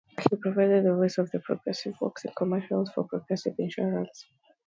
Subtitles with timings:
[0.31, 4.25] He provides the voice of the "Progressive Box" in commercials for Progressive Insurance.